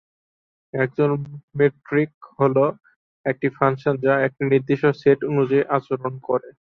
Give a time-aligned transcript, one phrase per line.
[0.73, 1.01] একটি
[1.59, 2.65] মেট্রিক হলো
[3.25, 6.49] একটি ফাংশন যা একটি নির্দিষ্ট সেট অনুযায়ী আচরণ করে।